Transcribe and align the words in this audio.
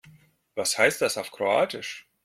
Was 0.55 0.79
heißt 0.79 0.99
das 1.03 1.19
auf 1.19 1.29
Kroatisch? 1.29 2.07